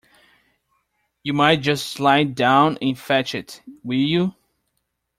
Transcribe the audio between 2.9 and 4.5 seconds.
fetch it, will you?